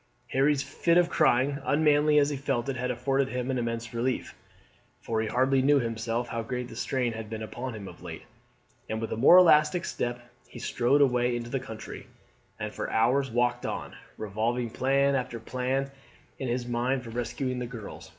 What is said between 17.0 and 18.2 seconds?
for rescuing the girls.